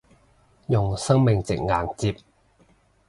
[0.69, 2.15] 用生命值硬接